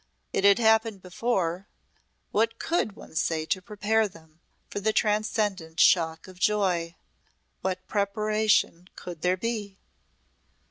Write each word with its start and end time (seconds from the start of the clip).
It 0.33 0.43
had 0.45 0.57
happened 0.57 1.03
before. 1.03 1.67
What 2.31 2.57
could 2.57 2.93
one 2.95 3.13
say 3.13 3.45
to 3.45 3.61
prepare 3.61 4.07
them 4.07 4.39
for 4.67 4.79
the 4.79 4.91
transcendent 4.93 5.79
shock 5.79 6.27
of 6.27 6.39
joy? 6.39 6.95
What 7.61 7.87
preparation 7.87 8.87
could 8.95 9.21
there 9.21 9.37
be? 9.37 9.77